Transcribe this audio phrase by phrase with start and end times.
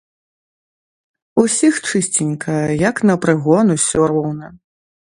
[1.43, 2.57] Усіх чысценька,
[2.89, 4.47] як на прыгон усё роўна.